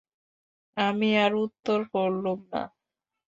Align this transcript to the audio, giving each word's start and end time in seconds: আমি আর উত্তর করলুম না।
আমি 0.77 1.09
আর 1.17 1.31
উত্তর 1.45 1.79
করলুম 1.93 2.39
না। 2.51 2.63